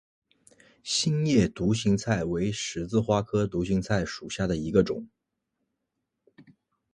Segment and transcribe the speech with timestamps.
[0.81, 5.07] 心叶独行菜为十字花科独行菜属下的一个种。